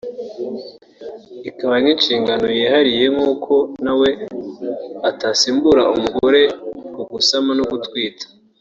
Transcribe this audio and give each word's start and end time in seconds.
ikaba 1.49 1.73
nk’inshingano 1.81 2.45
yihariye 2.57 3.05
nk’uko 3.15 3.53
na 3.83 3.93
we 3.99 4.09
atasimbura 5.09 5.81
umugore 5.95 6.41
ku 6.93 7.01
gusama 7.13 7.51
no 7.57 7.65
gutwita 7.71 8.25